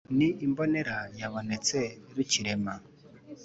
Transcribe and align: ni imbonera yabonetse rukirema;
ni 0.17 0.27
imbonera 0.45 0.97
yabonetse 1.19 1.79
rukirema; 2.15 2.73